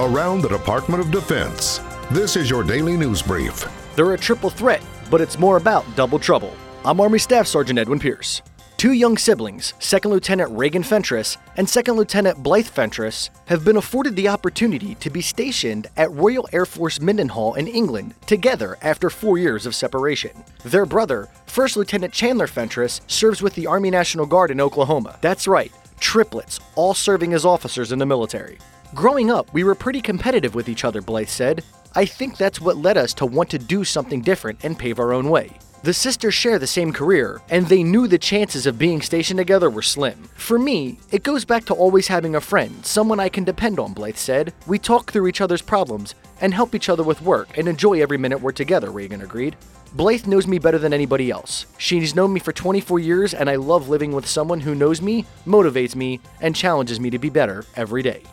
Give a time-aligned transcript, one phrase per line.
[0.00, 1.78] around the Department of Defense.
[2.10, 3.68] This is your daily news brief.
[3.96, 6.56] They're a triple threat, but it's more about double trouble.
[6.86, 8.40] I'm Army Staff Sergeant Edwin Pierce.
[8.78, 14.16] Two young siblings, Second Lieutenant Reagan Fentress and Second Lieutenant Blythe Fentress, have been afforded
[14.16, 19.36] the opportunity to be stationed at Royal Air Force Mildenhall in England together after four
[19.36, 20.30] years of separation.
[20.64, 25.18] Their brother, First Lieutenant Chandler Fentress, serves with the Army National Guard in Oklahoma.
[25.20, 28.56] That's right, triplets, all serving as officers in the military.
[28.92, 31.62] Growing up, we were pretty competitive with each other, Blythe said.
[31.94, 35.12] I think that's what led us to want to do something different and pave our
[35.12, 35.50] own way.
[35.84, 39.70] The sisters share the same career, and they knew the chances of being stationed together
[39.70, 40.28] were slim.
[40.34, 43.92] For me, it goes back to always having a friend, someone I can depend on,
[43.92, 44.52] Blythe said.
[44.66, 48.18] We talk through each other's problems and help each other with work and enjoy every
[48.18, 49.56] minute we're together, Reagan agreed.
[49.94, 51.66] Blythe knows me better than anybody else.
[51.78, 55.26] She's known me for 24 years, and I love living with someone who knows me,
[55.46, 58.24] motivates me, and challenges me to be better every day.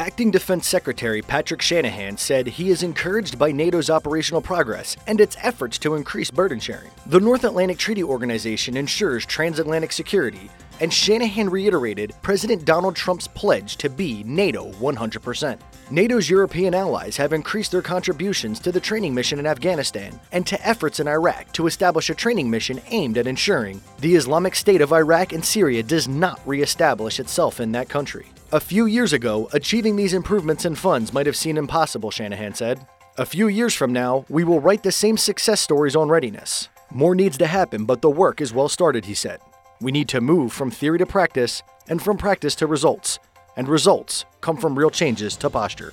[0.00, 5.36] Acting Defense Secretary Patrick Shanahan said he is encouraged by NATO's operational progress and its
[5.42, 6.90] efforts to increase burden sharing.
[7.04, 10.48] The North Atlantic Treaty Organization ensures transatlantic security,
[10.80, 15.58] and Shanahan reiterated President Donald Trump's pledge to be NATO 100%.
[15.90, 20.66] NATO's European allies have increased their contributions to the training mission in Afghanistan and to
[20.66, 24.94] efforts in Iraq to establish a training mission aimed at ensuring the Islamic State of
[24.94, 28.24] Iraq and Syria does not reestablish itself in that country.
[28.52, 32.84] A few years ago, achieving these improvements in funds might have seemed impossible, Shanahan said.
[33.16, 36.68] A few years from now, we will write the same success stories on readiness.
[36.90, 39.38] More needs to happen, but the work is well started, he said.
[39.80, 43.20] We need to move from theory to practice and from practice to results,
[43.56, 45.92] and results come from real changes to posture.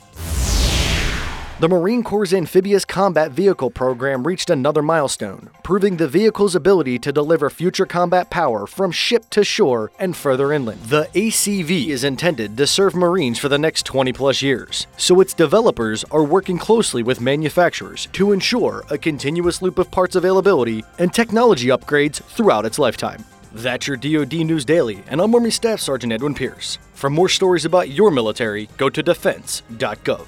[1.59, 7.11] The Marine Corps' Amphibious Combat Vehicle program reached another milestone, proving the vehicle's ability to
[7.11, 10.79] deliver future combat power from ship to shore and further inland.
[10.83, 15.33] The ACV is intended to serve Marines for the next 20 plus years, so its
[15.33, 21.11] developers are working closely with manufacturers to ensure a continuous loop of parts availability and
[21.11, 23.25] technology upgrades throughout its lifetime.
[23.55, 26.77] That's your DoD News Daily, and I'm Army Staff Sergeant Edwin Pierce.
[26.93, 30.27] For more stories about your military, go to defense.gov.